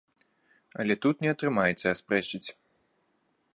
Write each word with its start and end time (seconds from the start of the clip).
Але 0.83 0.93
тут 1.03 1.15
не 1.27 1.35
атрымаецца 1.35 1.93
аспрэчыць. 1.95 2.43